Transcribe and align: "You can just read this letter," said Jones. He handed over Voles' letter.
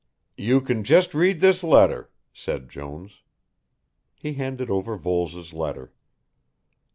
"You 0.39 0.61
can 0.61 0.83
just 0.83 1.13
read 1.13 1.41
this 1.41 1.63
letter," 1.63 2.09
said 2.33 2.69
Jones. 2.69 3.21
He 4.15 4.33
handed 4.33 4.67
over 4.71 4.97
Voles' 4.97 5.53
letter. 5.53 5.93